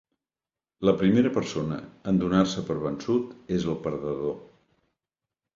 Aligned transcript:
La 0.89 0.93
primera 1.01 1.31
persona 1.35 1.77
en 2.13 2.21
donar-se 2.23 2.65
per 2.71 2.79
vençut 2.87 3.55
és 3.59 3.71
el 3.75 3.79
perdedor. 3.87 4.37